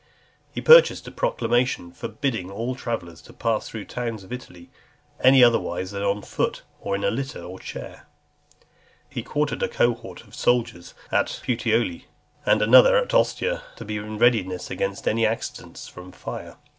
He 0.51 0.61
published 0.61 1.07
a 1.07 1.11
proclamation, 1.11 1.91
forbidding 1.91 2.49
all 2.49 2.73
travellers 2.73 3.21
to 3.21 3.33
pass 3.33 3.69
through 3.69 3.85
the 3.85 3.93
towns 3.93 4.23
of 4.23 4.33
Italy 4.33 4.71
any 5.19 5.43
otherwise 5.43 5.91
than 5.91 6.01
on 6.01 6.23
foot, 6.23 6.63
or 6.79 6.95
in 6.95 7.03
a 7.03 7.11
litter 7.11 7.43
or 7.43 7.59
chair. 7.59 8.07
He 9.07 9.21
quartered 9.21 9.61
a 9.61 9.69
cohort 9.69 10.23
of 10.23 10.33
soldiers 10.33 10.95
at 11.11 11.41
Puteoli, 11.43 12.05
and 12.47 12.63
another 12.63 12.97
at 12.97 13.13
Ostia, 13.13 13.61
to 13.75 13.85
be 13.85 13.97
in 13.97 14.17
readiness 14.17 14.71
against 14.71 15.07
any 15.07 15.23
accidents 15.23 15.87
from 15.87 16.11
fire. 16.11 16.57